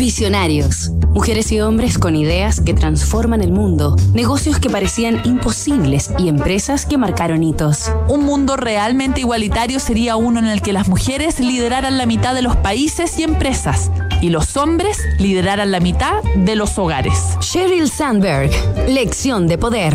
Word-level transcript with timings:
Visionarios. 0.00 0.92
Mujeres 1.10 1.52
y 1.52 1.60
hombres 1.60 1.98
con 1.98 2.16
ideas 2.16 2.62
que 2.62 2.72
transforman 2.72 3.42
el 3.42 3.52
mundo, 3.52 3.96
negocios 4.14 4.58
que 4.58 4.70
parecían 4.70 5.20
imposibles 5.26 6.10
y 6.18 6.30
empresas 6.30 6.86
que 6.86 6.96
marcaron 6.96 7.42
hitos. 7.42 7.92
Un 8.08 8.24
mundo 8.24 8.56
realmente 8.56 9.20
igualitario 9.20 9.78
sería 9.78 10.16
uno 10.16 10.38
en 10.38 10.46
el 10.46 10.62
que 10.62 10.72
las 10.72 10.88
mujeres 10.88 11.38
lideraran 11.38 11.98
la 11.98 12.06
mitad 12.06 12.34
de 12.34 12.40
los 12.40 12.56
países 12.56 13.18
y 13.18 13.24
empresas 13.24 13.90
y 14.22 14.30
los 14.30 14.56
hombres 14.56 14.96
lideraran 15.18 15.70
la 15.70 15.80
mitad 15.80 16.22
de 16.34 16.56
los 16.56 16.78
hogares. 16.78 17.36
Sheryl 17.42 17.90
Sandberg, 17.90 18.50
lección 18.88 19.48
de 19.48 19.58
poder. 19.58 19.94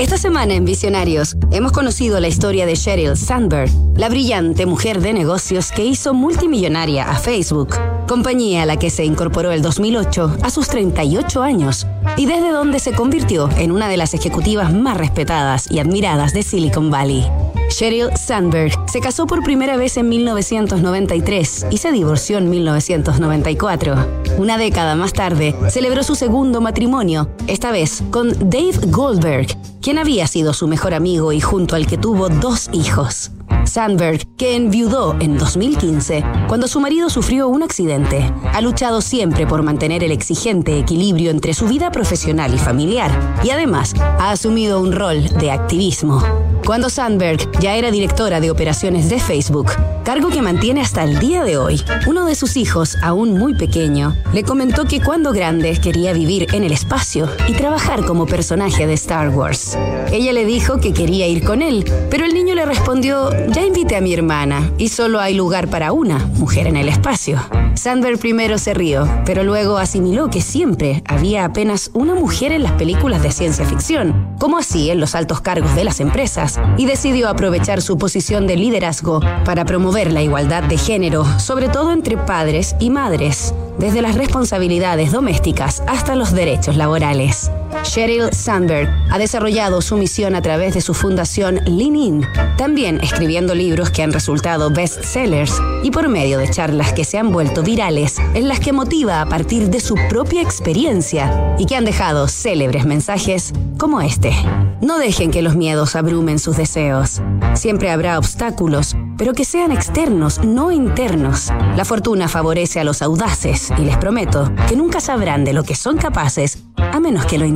Esta 0.00 0.16
semana 0.16 0.54
en 0.54 0.64
Visionarios 0.64 1.36
hemos 1.52 1.72
conocido 1.72 2.20
la 2.20 2.28
historia 2.28 2.64
de 2.64 2.74
Sheryl 2.74 3.18
Sandberg, 3.18 3.70
la 3.96 4.08
brillante 4.08 4.64
mujer 4.64 5.02
de 5.02 5.12
negocios 5.12 5.72
que 5.72 5.84
hizo 5.84 6.14
multimillonaria 6.14 7.10
a 7.10 7.18
Facebook, 7.18 7.76
compañía 8.08 8.62
a 8.62 8.66
la 8.66 8.78
que 8.78 8.88
se 8.88 9.04
incorporó 9.04 9.52
el 9.52 9.60
2008 9.60 10.38
a 10.42 10.48
sus 10.48 10.68
38 10.68 11.42
años 11.42 11.86
y 12.16 12.24
desde 12.24 12.50
donde 12.50 12.78
se 12.78 12.92
convirtió 12.92 13.50
en 13.58 13.72
una 13.72 13.90
de 13.90 13.98
las 13.98 14.14
ejecutivas 14.14 14.72
más 14.72 14.96
respetadas 14.96 15.70
y 15.70 15.80
admiradas 15.80 16.32
de 16.32 16.44
Silicon 16.44 16.90
Valley. 16.90 17.26
Sheryl 17.68 18.16
Sandberg 18.16 18.72
se 18.90 19.00
casó 19.00 19.26
por 19.26 19.42
primera 19.42 19.76
vez 19.76 19.98
en 19.98 20.08
1993 20.08 21.66
y 21.70 21.76
se 21.76 21.92
divorció 21.92 22.38
en 22.38 22.48
1994. 22.48 23.96
Una 24.38 24.56
década 24.56 24.94
más 24.94 25.12
tarde, 25.12 25.54
celebró 25.68 26.02
su 26.02 26.14
segundo 26.14 26.62
matrimonio, 26.62 27.28
esta 27.46 27.70
vez 27.70 28.02
con 28.10 28.30
Dave 28.48 28.78
Goldberg, 28.86 29.48
quien 29.80 29.98
había 29.98 30.26
sido 30.26 30.52
su 30.52 30.66
mejor 30.66 30.94
amigo 30.94 31.32
y 31.32 31.40
junto 31.40 31.76
al 31.76 31.86
que 31.86 31.98
tuvo 31.98 32.28
dos 32.28 32.68
hijos. 32.72 33.30
Sandberg, 33.64 34.26
que 34.36 34.56
enviudó 34.56 35.16
en 35.20 35.38
2015 35.38 36.24
cuando 36.48 36.66
su 36.66 36.80
marido 36.80 37.10
sufrió 37.10 37.48
un 37.48 37.62
accidente, 37.62 38.32
ha 38.52 38.60
luchado 38.60 39.00
siempre 39.00 39.46
por 39.46 39.62
mantener 39.62 40.02
el 40.02 40.12
exigente 40.12 40.78
equilibrio 40.78 41.30
entre 41.30 41.54
su 41.54 41.66
vida 41.66 41.92
profesional 41.92 42.54
y 42.54 42.58
familiar 42.58 43.10
y 43.44 43.50
además 43.50 43.94
ha 43.98 44.30
asumido 44.30 44.80
un 44.80 44.92
rol 44.92 45.22
de 45.38 45.50
activismo. 45.50 46.22
Cuando 46.64 46.90
Sandberg 46.90 47.50
ya 47.60 47.76
era 47.76 47.90
directora 47.90 48.40
de 48.40 48.50
operaciones 48.50 49.08
de 49.08 49.20
Facebook, 49.20 49.70
cargo 50.12 50.30
que 50.30 50.42
mantiene 50.42 50.80
hasta 50.80 51.04
el 51.04 51.20
día 51.20 51.44
de 51.44 51.56
hoy, 51.56 51.80
uno 52.08 52.24
de 52.24 52.34
sus 52.34 52.56
hijos, 52.56 52.98
aún 53.00 53.38
muy 53.38 53.54
pequeño, 53.54 54.16
le 54.32 54.42
comentó 54.42 54.84
que 54.84 55.00
cuando 55.00 55.30
grande 55.32 55.78
quería 55.80 56.12
vivir 56.12 56.48
en 56.52 56.64
el 56.64 56.72
espacio 56.72 57.28
y 57.46 57.52
trabajar 57.52 58.04
como 58.04 58.26
personaje 58.26 58.88
de 58.88 58.94
Star 58.94 59.28
Wars. 59.28 59.78
Ella 60.10 60.32
le 60.32 60.44
dijo 60.44 60.80
que 60.80 60.92
quería 60.92 61.28
ir 61.28 61.44
con 61.44 61.62
él, 61.62 61.84
pero 62.10 62.24
el 62.24 62.34
niño 62.34 62.56
le 62.56 62.66
respondió, 62.66 63.30
ya 63.50 63.64
invité 63.64 63.94
a 63.94 64.00
mi 64.00 64.12
hermana 64.12 64.72
y 64.78 64.88
solo 64.88 65.20
hay 65.20 65.34
lugar 65.34 65.68
para 65.68 65.92
una 65.92 66.18
mujer 66.18 66.66
en 66.66 66.76
el 66.76 66.88
espacio. 66.88 67.40
Sandberg 67.76 68.18
primero 68.18 68.58
se 68.58 68.74
rió, 68.74 69.08
pero 69.24 69.44
luego 69.44 69.78
asimiló 69.78 70.28
que 70.28 70.42
siempre 70.42 71.04
había 71.06 71.44
apenas 71.44 71.92
una 71.94 72.16
mujer 72.16 72.50
en 72.50 72.64
las 72.64 72.72
películas 72.72 73.22
de 73.22 73.30
ciencia 73.30 73.64
ficción, 73.64 74.34
como 74.40 74.58
así 74.58 74.90
en 74.90 74.98
los 74.98 75.14
altos 75.14 75.40
cargos 75.40 75.76
de 75.76 75.84
las 75.84 76.00
empresas, 76.00 76.60
y 76.76 76.86
decidió 76.86 77.28
aprovechar 77.28 77.80
su 77.80 77.96
posición 77.96 78.48
de 78.48 78.56
liderazgo 78.56 79.20
para 79.44 79.64
promover 79.64 79.99
la 80.08 80.22
igualdad 80.22 80.62
de 80.62 80.78
género, 80.78 81.24
sobre 81.38 81.68
todo 81.68 81.92
entre 81.92 82.16
padres 82.16 82.74
y 82.80 82.90
madres, 82.90 83.54
desde 83.78 84.02
las 84.02 84.14
responsabilidades 84.14 85.12
domésticas 85.12 85.82
hasta 85.86 86.16
los 86.16 86.32
derechos 86.32 86.76
laborales. 86.76 87.50
Sheryl 87.84 88.32
Sandberg 88.32 88.88
ha 89.10 89.18
desarrollado 89.18 89.80
su 89.80 89.96
misión 89.96 90.34
a 90.34 90.42
través 90.42 90.74
de 90.74 90.80
su 90.80 90.94
fundación 90.94 91.60
Lean 91.66 91.96
In, 91.96 92.26
también 92.56 93.00
escribiendo 93.00 93.54
libros 93.54 93.90
que 93.90 94.02
han 94.02 94.12
resultado 94.12 94.70
bestsellers 94.70 95.60
y 95.82 95.90
por 95.90 96.08
medio 96.08 96.38
de 96.38 96.50
charlas 96.50 96.92
que 96.92 97.04
se 97.04 97.18
han 97.18 97.32
vuelto 97.32 97.62
virales, 97.62 98.16
en 98.34 98.48
las 98.48 98.60
que 98.60 98.72
motiva 98.72 99.20
a 99.20 99.26
partir 99.26 99.70
de 99.70 99.80
su 99.80 99.94
propia 100.08 100.42
experiencia 100.42 101.56
y 101.58 101.66
que 101.66 101.76
han 101.76 101.84
dejado 101.84 102.28
célebres 102.28 102.84
mensajes 102.84 103.52
como 103.78 104.00
este. 104.00 104.32
No 104.80 104.98
dejen 104.98 105.30
que 105.30 105.42
los 105.42 105.56
miedos 105.56 105.96
abrumen 105.96 106.38
sus 106.38 106.56
deseos. 106.56 107.20
Siempre 107.54 107.90
habrá 107.90 108.18
obstáculos, 108.18 108.96
pero 109.18 109.32
que 109.32 109.44
sean 109.44 109.72
externos, 109.72 110.42
no 110.44 110.70
internos. 110.70 111.50
La 111.76 111.84
fortuna 111.84 112.28
favorece 112.28 112.80
a 112.80 112.84
los 112.84 113.02
audaces 113.02 113.70
y 113.78 113.82
les 113.82 113.96
prometo 113.96 114.50
que 114.68 114.76
nunca 114.76 115.00
sabrán 115.00 115.44
de 115.44 115.52
lo 115.52 115.64
que 115.64 115.74
son 115.74 115.96
capaces 115.96 116.58
a 116.92 117.00
menos 117.00 117.26
que 117.26 117.38
lo 117.38 117.46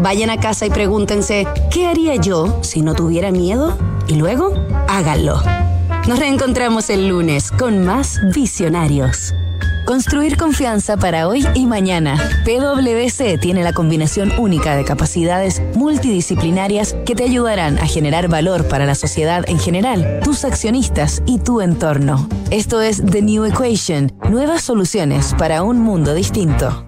Vayan 0.00 0.30
a 0.30 0.38
casa 0.38 0.66
y 0.66 0.70
pregúntense, 0.70 1.46
¿qué 1.72 1.88
haría 1.88 2.14
yo 2.14 2.60
si 2.62 2.80
no 2.80 2.94
tuviera 2.94 3.32
miedo? 3.32 3.76
Y 4.06 4.14
luego, 4.14 4.54
háganlo. 4.86 5.42
Nos 6.06 6.18
reencontramos 6.18 6.90
el 6.90 7.08
lunes 7.08 7.50
con 7.50 7.84
más 7.84 8.20
visionarios. 8.32 9.34
Construir 9.84 10.36
confianza 10.36 10.96
para 10.96 11.26
hoy 11.26 11.44
y 11.54 11.66
mañana. 11.66 12.16
PwC 12.44 13.38
tiene 13.38 13.64
la 13.64 13.72
combinación 13.72 14.30
única 14.38 14.76
de 14.76 14.84
capacidades 14.84 15.60
multidisciplinarias 15.74 16.94
que 17.04 17.16
te 17.16 17.24
ayudarán 17.24 17.78
a 17.78 17.86
generar 17.86 18.28
valor 18.28 18.68
para 18.68 18.86
la 18.86 18.94
sociedad 18.94 19.42
en 19.48 19.58
general, 19.58 20.20
tus 20.22 20.44
accionistas 20.44 21.20
y 21.26 21.38
tu 21.38 21.60
entorno. 21.60 22.28
Esto 22.50 22.80
es 22.80 23.04
The 23.04 23.22
New 23.22 23.44
Equation, 23.44 24.12
nuevas 24.28 24.62
soluciones 24.62 25.34
para 25.36 25.64
un 25.64 25.80
mundo 25.80 26.14
distinto. 26.14 26.86